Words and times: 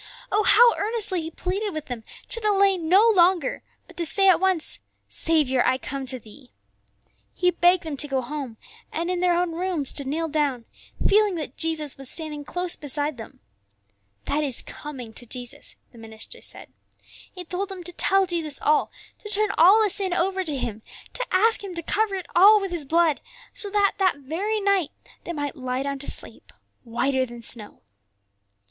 Oh, 0.31 0.41
how 0.41 0.73
earnestly 0.79 1.21
he 1.21 1.29
pleaded 1.29 1.75
with 1.75 1.85
them 1.85 2.01
to 2.29 2.39
delay 2.39 2.75
no 2.75 3.07
longer, 3.09 3.61
but 3.85 3.95
to 3.97 4.05
say 4.07 4.27
at 4.27 4.39
once, 4.39 4.79
"Saviour, 5.09 5.63
I 5.63 5.77
come 5.77 6.07
to 6.07 6.17
Thee." 6.17 6.49
He 7.35 7.51
begged 7.51 7.83
them 7.83 7.97
to 7.97 8.07
go 8.07 8.21
home, 8.21 8.57
and 8.91 9.11
in 9.11 9.19
their 9.19 9.35
own 9.37 9.51
rooms 9.53 9.91
to 9.91 10.03
kneel 10.03 10.27
down, 10.27 10.65
feeling 11.07 11.35
that 11.35 11.55
Jesus 11.55 11.99
was 11.99 12.09
standing 12.09 12.43
close 12.43 12.75
beside 12.75 13.17
them. 13.17 13.41
"That 14.23 14.43
is 14.43 14.63
coming 14.63 15.13
to 15.13 15.27
Jesus," 15.27 15.75
the 15.91 15.99
minister 15.99 16.41
said. 16.41 16.73
He 17.31 17.45
told 17.45 17.69
them 17.69 17.83
to 17.83 17.93
tell 17.93 18.25
Jesus 18.25 18.57
all, 18.59 18.89
to 19.23 19.29
turn 19.29 19.51
all 19.55 19.83
the 19.83 19.89
sin 19.91 20.15
over 20.15 20.43
to 20.43 20.57
Him, 20.57 20.81
to 21.13 21.23
ask 21.31 21.63
Him 21.63 21.75
to 21.75 21.83
cover 21.83 22.15
it 22.15 22.25
all 22.35 22.59
with 22.59 22.71
His 22.71 22.85
blood, 22.85 23.21
so 23.53 23.69
that 23.69 23.91
that 23.99 24.17
very 24.17 24.59
night 24.59 24.89
they 25.25 25.31
might 25.33 25.55
lie 25.55 25.83
down 25.83 25.99
to 25.99 26.07
sleep 26.09 26.51
whiter 26.83 27.23
than 27.23 27.43
snow. 27.43 27.83